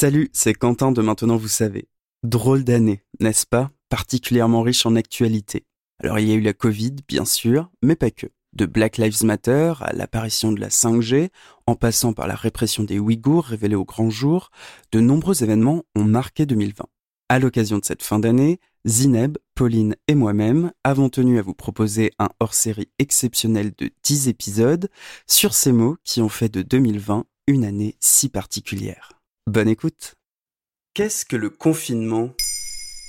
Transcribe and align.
Salut, 0.00 0.30
c'est 0.32 0.54
Quentin 0.54 0.92
de 0.92 1.02
Maintenant 1.02 1.36
Vous 1.36 1.48
savez. 1.48 1.88
Drôle 2.22 2.62
d'année, 2.62 3.02
n'est-ce 3.18 3.44
pas? 3.44 3.72
Particulièrement 3.88 4.62
riche 4.62 4.86
en 4.86 4.94
actualité. 4.94 5.66
Alors 6.00 6.20
il 6.20 6.28
y 6.28 6.30
a 6.30 6.36
eu 6.36 6.40
la 6.40 6.52
Covid, 6.52 6.94
bien 7.08 7.24
sûr, 7.24 7.68
mais 7.82 7.96
pas 7.96 8.12
que. 8.12 8.28
De 8.52 8.64
Black 8.64 8.96
Lives 8.96 9.24
Matter 9.24 9.72
à 9.80 9.92
l'apparition 9.92 10.52
de 10.52 10.60
la 10.60 10.68
5G, 10.68 11.30
en 11.66 11.74
passant 11.74 12.12
par 12.12 12.28
la 12.28 12.36
répression 12.36 12.84
des 12.84 13.00
Ouïghours 13.00 13.46
révélée 13.46 13.74
au 13.74 13.84
grand 13.84 14.08
jour, 14.08 14.50
de 14.92 15.00
nombreux 15.00 15.42
événements 15.42 15.82
ont 15.96 16.04
marqué 16.04 16.46
2020. 16.46 16.84
À 17.28 17.40
l'occasion 17.40 17.78
de 17.78 17.84
cette 17.84 18.04
fin 18.04 18.20
d'année, 18.20 18.60
Zineb, 18.86 19.36
Pauline 19.56 19.96
et 20.06 20.14
moi-même 20.14 20.70
avons 20.84 21.08
tenu 21.08 21.40
à 21.40 21.42
vous 21.42 21.54
proposer 21.54 22.12
un 22.20 22.28
hors-série 22.38 22.88
exceptionnel 23.00 23.72
de 23.76 23.90
10 24.04 24.28
épisodes 24.28 24.90
sur 25.26 25.54
ces 25.54 25.72
mots 25.72 25.96
qui 26.04 26.22
ont 26.22 26.28
fait 26.28 26.48
de 26.48 26.62
2020 26.62 27.24
une 27.48 27.64
année 27.64 27.96
si 27.98 28.28
particulière. 28.28 29.17
Bonne 29.48 29.68
écoute. 29.68 30.14
Qu'est-ce 30.92 31.24
que 31.24 31.34
le 31.34 31.48
confinement? 31.48 32.34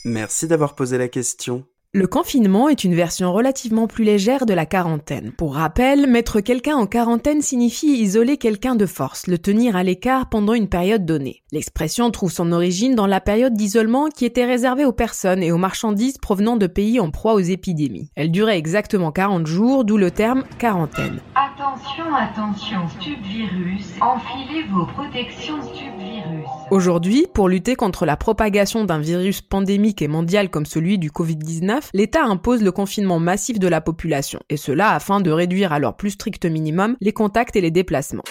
Merci 0.06 0.48
d'avoir 0.48 0.74
posé 0.74 0.98
la 0.98 1.10
question. 1.10 1.66
Le 1.92 2.06
confinement 2.06 2.70
est 2.70 2.84
une 2.84 2.94
version 2.94 3.34
relativement 3.34 3.88
plus 3.88 4.04
légère 4.04 4.46
de 4.46 4.54
la 4.54 4.68
quarantaine. 4.68 5.32
Pour 5.32 5.56
rappel, 5.56 6.06
mettre 6.06 6.40
quelqu'un 6.40 6.76
en 6.76 6.86
quarantaine 6.86 7.42
signifie 7.42 8.00
isoler 8.00 8.38
quelqu'un 8.38 8.76
de 8.76 8.86
force, 8.86 9.26
le 9.26 9.40
tenir 9.40 9.76
à 9.76 9.82
l'écart 9.82 10.30
pendant 10.30 10.54
une 10.54 10.70
période 10.70 11.04
donnée. 11.04 11.42
L'expression 11.52 12.12
trouve 12.12 12.32
son 12.32 12.52
origine 12.52 12.94
dans 12.94 13.08
la 13.08 13.20
période 13.20 13.56
d'isolement 13.56 14.10
qui 14.10 14.26
était 14.26 14.46
réservée 14.46 14.86
aux 14.86 14.94
personnes 14.94 15.42
et 15.42 15.52
aux 15.52 15.58
marchandises 15.58 16.20
provenant 16.20 16.58
de 16.58 16.68
pays 16.68 17.00
en 17.00 17.10
proie 17.10 17.34
aux 17.34 17.40
épidémies. 17.40 18.12
Elle 18.16 18.30
durait 18.30 18.60
exactement 18.60 19.12
40 19.12 19.48
jours, 19.48 19.84
d'où 19.84 19.98
le 19.98 20.12
terme 20.12 20.44
quarantaine. 20.60 21.20
Attention, 21.34 22.14
attention, 22.14 22.88
subvirus, 23.00 23.94
enfilez 24.00 24.64
vos 24.72 24.86
protections 24.86 25.59
subvirus. 25.74 26.09
Aujourd'hui, 26.72 27.25
pour 27.34 27.50
lutter 27.50 27.75
contre 27.75 28.06
la 28.06 28.16
propagation 28.16 28.86
d'un 28.86 29.00
virus 29.00 29.42
pandémique 29.42 30.03
et 30.03 30.08
mondial 30.08 30.52
comme 30.52 30.67
celui 30.67 31.00
du 31.00 31.09
Covid-19, 31.09 31.89
l'État 31.95 32.23
impose 32.23 32.62
le 32.62 32.72
confinement 32.72 33.17
massif 33.17 33.58
de 33.58 33.67
la 33.67 33.81
population, 33.81 34.39
et 34.50 34.58
cela 34.58 34.92
afin 34.92 35.20
de 35.20 35.31
réduire 35.31 35.73
à 35.73 35.80
leur 35.80 35.95
plus 35.95 36.12
strict 36.12 36.45
minimum 36.45 36.95
les 37.02 37.12
contacts 37.12 37.56
et 37.56 37.62
les 37.62 37.72
déplacements. 37.72 38.23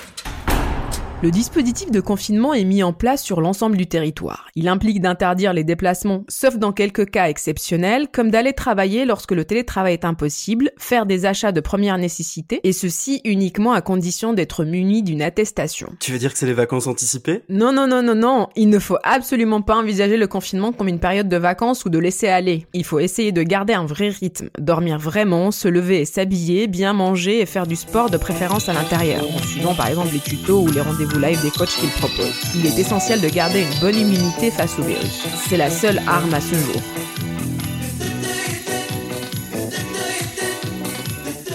Le 1.21 1.33
dispositif 1.33 1.91
de 1.91 1.99
confinement 1.99 2.55
est 2.55 2.63
mis 2.63 2.85
en 2.85 2.93
place 2.93 3.25
sur 3.25 3.41
l'ensemble 3.41 3.77
du 3.77 3.89
territoire. 3.89 4.47
Il 4.55 4.69
implique 4.69 5.01
d'interdire 5.01 5.53
les 5.53 5.65
déplacements, 5.65 6.23
sauf 6.29 6.59
dans 6.59 6.71
quelques 6.71 7.11
cas 7.11 7.29
exceptionnels, 7.29 8.07
comme 8.13 8.31
d'aller 8.31 8.53
travailler 8.53 9.05
lorsque 9.05 9.33
le 9.33 9.45
télétravail 9.45 9.95
est 9.95 10.05
impossible, 10.05 10.71
faire 10.79 11.07
des 11.07 11.27
achats 11.27 11.51
de 11.51 11.61
première 11.61 11.99
nécessité, 11.99 12.61
et 12.63 12.73
ceci 12.73 13.21
uniquement 13.25 13.73
à 13.73 13.81
condition 13.81 14.33
d'être 14.33 14.65
muni 14.65 15.03
d'une 15.03 15.21
attestation. 15.21 15.89
Tu 15.99 16.13
veux 16.13 16.21
dire 16.21 16.33
que 16.33 16.39
c'est 16.39 16.47
les 16.47 16.53
vacances 16.53 16.87
anticipées? 16.87 17.43
Non, 17.49 17.73
non, 17.73 17.89
non, 17.89 18.01
non, 18.01 18.15
non. 18.15 18.47
Il 18.55 18.69
ne 18.69 18.79
faut 18.79 18.99
absolument 19.03 19.61
pas 19.61 19.75
envisager 19.75 20.19
le 20.19 20.29
confinement 20.29 20.71
comme 20.71 20.87
une 20.87 21.01
période 21.01 21.29
de 21.29 21.37
vacances 21.37 21.85
ou 21.85 21.89
de 21.89 21.99
laisser 21.99 22.29
aller. 22.29 22.69
Il 22.75 22.85
faut 22.85 23.01
essayer 23.01 23.33
de 23.33 23.43
garder 23.43 23.73
un 23.73 23.87
vrai 23.87 24.11
rythme, 24.11 24.51
dormir 24.61 25.01
vraiment, 25.01 25.51
se 25.51 25.67
lever 25.67 26.03
et 26.03 26.05
s'habiller, 26.05 26.69
bien 26.69 26.93
manger 26.93 27.41
et 27.41 27.47
faire 27.47 27.67
du 27.67 27.75
sport 27.75 28.09
de 28.09 28.19
préférence 28.19 28.69
à 28.69 28.73
l'intérieur, 28.73 29.25
en 29.29 29.43
suivant 29.43 29.75
par 29.75 29.89
exemple 29.89 30.11
les 30.13 30.21
tutos 30.21 30.61
ou 30.61 30.71
les 30.71 30.81
rendez-vous 30.81 31.08
live 31.17 31.41
des 31.43 31.51
coachs 31.51 31.69
qu'il 31.69 31.89
propose. 31.91 32.35
Il 32.55 32.67
est 32.67 32.79
essentiel 32.79 33.21
de 33.21 33.29
garder 33.29 33.63
une 33.63 33.81
bonne 33.81 33.97
immunité 33.97 34.51
face 34.51 34.79
au 34.79 34.83
virus. 34.83 35.27
C'est 35.49 35.57
la 35.57 35.71
seule 35.71 36.01
arme 36.07 36.35
à 36.35 36.41
ce 36.41 36.55
jour. 36.55 36.83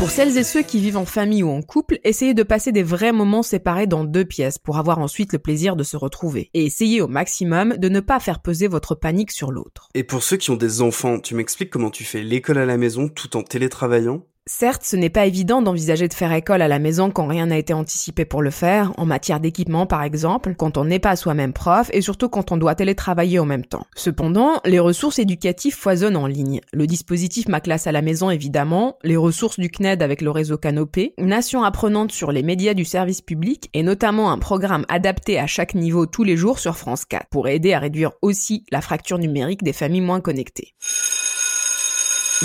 Pour 0.04 0.10
celles 0.10 0.38
et 0.38 0.44
ceux 0.44 0.64
qui 0.64 0.82
vivent 0.82 0.98
en 0.98 1.06
famille 1.06 1.44
ou 1.44 1.50
en 1.50 1.62
couple, 1.62 2.00
essayez 2.04 2.34
de 2.34 2.44
passer 2.44 2.74
des 2.74 2.84
vrais 2.84 3.14
moments 3.14 3.42
séparés 3.42 3.88
dans 3.88 4.04
deux 4.04 4.26
pièces 4.26 4.58
pour 4.58 4.78
avoir 4.78 5.00
ensuite 5.00 5.32
le 5.32 5.40
plaisir 5.40 5.78
de 5.78 5.84
se 5.84 5.96
retrouver. 5.96 6.50
Et 6.54 6.66
essayez 6.66 7.02
au 7.02 7.08
maximum 7.08 7.78
de 7.78 7.88
ne 7.88 8.02
pas 8.02 8.20
faire 8.20 8.42
peser 8.42 8.68
votre 8.68 8.96
panique 8.96 9.32
sur 9.32 9.52
l'autre. 9.52 9.88
Et 9.94 10.04
pour 10.04 10.22
ceux 10.22 10.36
qui 10.36 10.52
ont 10.52 10.58
des 10.58 10.82
enfants, 10.82 11.20
tu 11.20 11.36
m'expliques 11.36 11.70
comment 11.70 11.90
tu 11.90 12.04
fais 12.04 12.22
l'école 12.22 12.58
à 12.58 12.66
la 12.66 12.76
maison 12.76 13.08
tout 13.08 13.38
en 13.38 13.44
télétravaillant? 13.44 14.26
Certes, 14.46 14.84
ce 14.84 14.98
n'est 14.98 15.10
pas 15.10 15.26
évident 15.26 15.62
d'envisager 15.62 16.10
de 16.10 16.14
faire 16.14 16.34
école 16.34 16.62
à 16.62 16.68
la 16.68 16.78
maison 16.78 17.10
quand 17.12 17.28
rien 17.28 17.46
n'a 17.46 17.58
été 17.58 17.74
anticipé 17.74 18.26
pour 18.26 18.42
le 18.42 18.50
faire, 18.50 18.92
en 18.98 19.06
matière 19.06 19.40
d'équipement 19.40 19.86
par 19.86 20.04
exemple, 20.04 20.56
quand 20.56 20.78
on 20.78 20.84
n'est 20.84 21.00
pas 21.00 21.16
soi-même 21.16 21.54
prof 21.54 21.90
et 21.94 22.02
surtout 22.02 22.28
quand 22.28 22.52
on 22.52 22.58
doit 22.58 22.76
télétravailler 22.76 23.40
en 23.40 23.46
même 23.46 23.64
temps. 23.66 23.88
Cependant, 23.96 24.60
les 24.66 24.80
ressources 24.80 25.18
éducatives 25.18 25.76
foisonnent 25.76 26.18
en 26.18 26.28
ligne. 26.28 26.60
Le 26.74 26.88
dispositif 26.88 27.48
Ma 27.48 27.62
classe 27.62 27.88
à 27.88 27.94
la 27.94 28.02
maison 28.02 28.30
évidemment, 28.30 28.98
les 29.04 29.16
ressources 29.16 29.62
du 29.62 29.70
CNED 29.70 30.04
avec 30.04 30.22
le 30.22 30.30
réseau 30.30 30.58
Canopé, 30.58 31.14
une 31.18 31.28
nation 31.28 31.64
apprenante 31.64 32.12
sur 32.12 32.34
les 32.34 32.44
médias 32.44 32.74
du 32.74 32.84
service 32.84 33.22
public 33.22 33.70
et 33.74 33.82
notamment 33.82 34.30
un 34.30 34.40
programme 34.40 34.86
adapté 34.90 35.40
à 35.40 35.48
chaque 35.48 35.74
niveau 35.74 36.06
tous 36.06 36.26
les 36.26 36.36
jours 36.36 36.60
sur 36.60 36.76
France 36.76 37.06
4 37.06 37.28
pour 37.30 37.48
aider 37.48 37.72
à 37.72 37.80
réduire 37.80 38.12
aussi 38.22 38.66
la 38.74 38.82
fracture 38.82 39.20
numérique 39.20 39.64
des 39.64 39.72
familles 39.72 40.02
moins 40.02 40.20
connectées. 40.20 40.74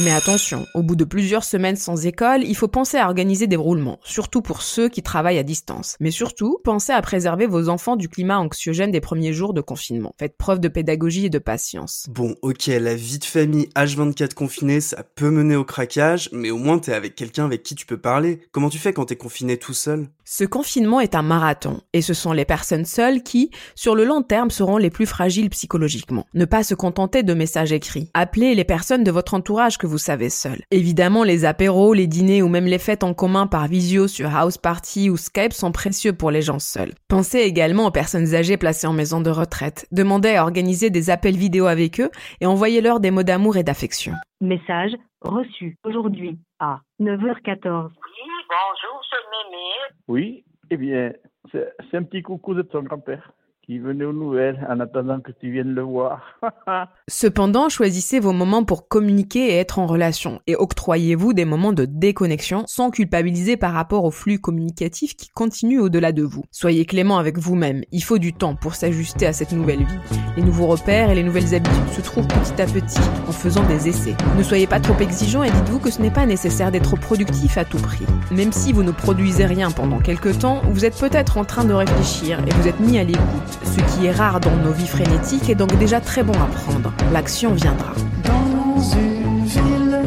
Mais 0.01 0.13
attention, 0.13 0.65
au 0.75 0.83
bout 0.83 0.95
de 0.95 1.03
plusieurs 1.03 1.43
semaines 1.43 1.75
sans 1.75 2.07
école, 2.07 2.45
il 2.45 2.55
faut 2.55 2.69
penser 2.69 2.99
à 2.99 3.07
organiser 3.07 3.49
des 3.49 3.57
roulements, 3.57 3.99
surtout 4.05 4.43
pour 4.43 4.63
ceux 4.63 4.89
qui 4.89 5.03
travaillent 5.03 5.39
à 5.39 5.43
distance. 5.43 5.97
Mais 5.99 6.13
surtout, 6.13 6.59
pensez 6.63 6.93
à 6.93 7.03
préserver 7.03 7.49
vos 7.49 7.69
enfants 7.69 7.97
du 7.97 8.09
climat 8.09 8.39
anxiogène 8.39 8.93
des 8.93 9.01
premiers 9.01 9.33
jours 9.33 9.55
de 9.55 9.61
confinement. 9.61 10.15
Faites 10.17 10.37
preuve 10.37 10.61
de 10.61 10.69
pédagogie 10.69 11.27
et 11.27 11.31
de 11.31 11.41
patience. 11.41 12.07
Bon, 12.11 12.37
ok, 12.43 12.67
la 12.67 12.95
vie 12.95 13.19
de 13.19 13.25
famille 13.25 13.71
H24 13.75 14.35
confinée, 14.35 14.81
ça 14.81 15.03
peut 15.03 15.31
mener 15.31 15.57
au 15.57 15.65
craquage, 15.65 16.29
mais 16.33 16.53
au 16.53 16.59
moins 16.59 16.79
t'es 16.79 16.93
avec 16.93 17.17
quelqu'un 17.17 17.47
avec 17.47 17.65
qui 17.65 17.75
tu 17.75 17.85
peux 17.85 17.99
parler. 17.99 18.41
Comment 18.53 18.71
tu 18.71 18.79
fais 18.79 18.93
quand 18.93 19.07
t'es 19.07 19.17
confiné 19.17 19.57
tout 19.57 19.75
seul? 19.75 20.07
Ce 20.25 20.45
confinement 20.45 21.01
est 21.01 21.15
un 21.15 21.23
marathon, 21.23 21.81
et 21.95 22.03
ce 22.03 22.13
sont 22.15 22.33
les 22.33 22.45
personnes 22.45 22.85
seules 22.85 23.23
qui, 23.23 23.51
sur 23.75 23.95
le 23.95 24.05
long 24.05 24.23
terme, 24.23 24.51
seront 24.51 24.77
les 24.77 24.91
plus 24.91 25.07
fragiles 25.07 25.49
psychologiquement. 25.49 26.27
Ne 26.35 26.45
pas 26.45 26.63
se 26.63 26.75
contenter 26.75 27.23
de 27.23 27.33
messages 27.35 27.73
écrits. 27.73 28.11
Appelez 28.13 28.55
les 28.55 28.65
personnes 28.65 29.05
de 29.05 29.11
votre 29.11 29.33
entourage 29.33 29.79
que 29.79 29.88
vous 29.89 29.99
savez 29.99 30.31
seul. 30.31 30.59
Évidemment, 30.71 31.25
les 31.25 31.45
apéros, 31.45 31.95
les 31.95 32.07
dîners 32.07 32.43
ou 32.43 32.49
même 32.49 32.67
les 32.67 32.79
fêtes 32.79 33.03
en 33.03 33.15
commun 33.15 33.47
par 33.47 33.67
visio 33.67 34.07
sur 34.07 34.35
House 34.35 34.59
Party 34.59 35.11
ou 35.11 35.17
Skype 35.17 35.53
sont 35.53 35.73
précieux 35.73 36.13
pour 36.13 36.31
les 36.31 36.43
gens 36.43 36.61
seuls. 36.61 36.93
Pensez 37.09 37.41
également 37.41 37.87
aux 37.87 37.91
personnes 37.91 38.35
âgées 38.35 38.57
placées 38.57 38.87
en 38.87 38.93
maison 38.93 39.21
de 39.21 39.31
retraite. 39.31 39.87
Demandez 39.91 40.37
à 40.37 40.45
organiser 40.45 40.91
des 40.91 41.11
appels 41.11 41.37
vidéo 41.37 41.67
avec 41.67 42.01
eux 42.01 42.11
et 42.41 42.47
envoyez-leur 42.47 43.01
des 43.01 43.11
mots 43.11 43.25
d'amour 43.25 43.57
et 43.57 43.65
d'affection. 43.65 44.13
Message 44.41 44.93
reçu 45.23 45.77
aujourd'hui 45.85 46.39
à 46.61 46.81
9h14. 47.01 47.89
Oui, 47.89 48.31
bonjour, 48.49 49.03
c'est 49.11 49.51
Mémé. 49.51 49.65
Oui, 50.07 50.45
eh 50.71 50.77
bien, 50.77 51.13
c'est 51.51 51.73
c'est 51.91 51.97
un 51.97 52.03
petit 52.03 52.23
coucou 52.23 52.55
de 52.55 52.63
ton 52.63 52.83
grand-père 52.83 53.33
venait 53.77 54.07
aux 54.07 54.15
nouvelles 54.15 54.67
en 54.71 54.81
attendant 54.81 55.21
que 55.21 55.31
tu 55.31 55.51
viennes 55.51 55.75
le 55.75 55.83
voir. 55.83 56.41
Cependant, 57.09 57.69
choisissez 57.69 58.19
vos 58.19 58.33
moments 58.33 58.65
pour 58.65 58.89
communiquer 58.89 59.49
et 59.49 59.57
être 59.57 59.79
en 59.79 59.87
relation 59.87 60.41
et 60.47 60.57
octroyez-vous 60.57 61.35
des 61.35 61.45
moments 61.45 61.75
de 61.75 61.85
déconnexion 61.85 62.65
sans 62.67 62.91
culpabiliser 62.91 63.59
par 63.59 63.75
rapport 63.75 64.05
au 64.05 64.11
flux 64.11 64.39
communicatif 64.39 65.17
qui 65.17 65.29
continue 65.29 65.79
au-delà 65.79 66.13
de 66.13 66.23
vous. 66.23 66.45
Soyez 66.51 66.87
clément 66.87 67.19
avec 67.19 67.37
vous-même, 67.37 67.83
il 67.93 68.03
faut 68.03 68.19
du 68.19 68.33
temps 68.33 68.55
pour 68.55 68.75
s'ajuster 68.75 69.27
à 69.27 69.35
cette 69.35 69.53
nouvelle 69.53 69.85
vie. 69.85 69.99
Les 70.37 70.43
nouveaux 70.43 70.69
repères 70.69 71.11
et 71.11 71.15
les 71.15 71.23
nouvelles 71.23 71.55
habitudes 71.55 71.89
se 71.91 72.01
trouvent 72.01 72.29
petit 72.29 72.63
à 72.63 72.67
petit 72.67 73.01
en 73.29 73.33
faisant 73.33 73.67
des 73.67 73.89
essais. 73.89 74.17
Ne 74.39 74.43
soyez 74.43 74.67
pas 74.67 74.81
trop 74.81 74.99
exigeant 74.99 75.43
et 75.43 75.51
dites-vous 75.51 75.81
que 75.81 75.91
ce 75.91 76.01
n'est 76.01 76.11
pas 76.11 76.25
nécessaire 76.25 76.71
d'être 76.71 76.97
productif 76.97 77.59
à 77.59 77.67
tout 77.67 77.79
prix. 77.79 78.07
Même 78.31 78.53
si 78.53 78.73
vous 78.73 78.83
ne 78.83 78.93
produisez 78.93 79.45
rien 79.45 79.71
pendant 79.71 79.99
quelques 79.99 80.39
temps, 80.39 80.63
vous 80.65 80.85
êtes 80.87 80.99
peut-être 80.99 81.37
en 81.37 81.45
train 81.45 81.65
de 81.65 81.75
réfléchir 81.75 82.41
et 82.47 82.55
vous 82.55 82.69
êtes 82.69 82.81
mis 82.81 82.99
à 82.99 83.05
l'écoute 83.05 83.58
ce 83.65 83.81
qui 83.95 84.07
est 84.07 84.13
rare 84.13 84.41
dans 84.41 84.57
nos 84.57 84.73
vies 84.73 84.87
frénétiques 84.87 85.49
est 85.51 85.55
donc 85.55 85.77
déjà 85.79 86.01
très 86.01 86.23
bon 86.23 86.35
à 86.35 86.47
prendre. 86.47 86.93
L'action 87.13 87.53
viendra. 87.55 87.93
Dans 88.25 88.81
une 88.81 89.45
ville 89.45 90.03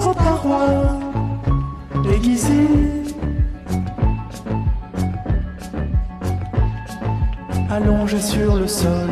aux 0.00 0.14
parois 0.14 0.98
aiguisées, 2.12 3.02
allongé 7.70 8.20
sur 8.20 8.56
le 8.56 8.66
sol, 8.66 9.08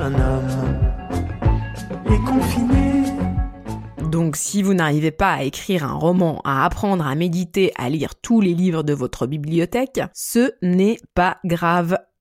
un 0.00 0.14
homme 0.14 0.78
est 2.06 2.24
confiné. 2.24 3.04
Donc 4.10 4.36
si 4.36 4.62
vous 4.62 4.74
n'arrivez 4.74 5.10
pas 5.10 5.32
à 5.32 5.42
écrire 5.42 5.84
un 5.84 5.94
roman, 5.94 6.40
à 6.44 6.64
apprendre 6.64 7.06
à 7.06 7.14
méditer, 7.14 7.72
à 7.76 7.88
lire 7.88 8.14
tous 8.14 8.40
les 8.40 8.54
livres 8.54 8.82
de 8.82 8.92
votre 8.92 9.26
bibliothèque, 9.26 10.00
ce 10.14 10.52
n'est 10.62 10.98
pas 11.14 11.38
grave. 11.44 11.98